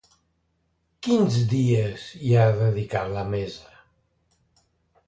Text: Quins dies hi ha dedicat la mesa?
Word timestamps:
Quins 1.07 1.37
dies 1.51 2.07
hi 2.29 2.35
ha 2.41 2.49
dedicat 2.63 3.17
la 3.19 3.29
mesa? 3.37 3.79